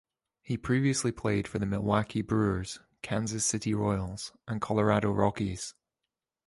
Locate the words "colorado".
4.59-5.11